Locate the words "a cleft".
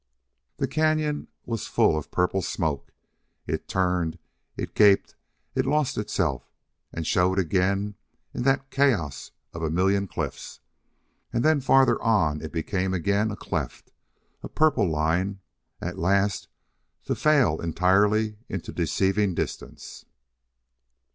13.29-13.91